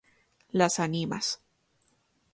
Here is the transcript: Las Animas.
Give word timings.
Las 0.51 0.79
Animas. 0.79 1.41